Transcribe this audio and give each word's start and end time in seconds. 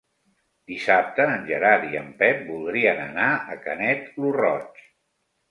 Dissabte 0.69 1.27
en 1.33 1.45
Gerard 1.49 1.85
i 1.89 1.99
en 1.99 2.07
Pep 2.23 2.41
voldrien 2.49 3.03
anar 3.05 3.29
a 3.37 3.59
Canet 3.69 4.11
lo 4.25 4.35
Roig. 4.41 4.83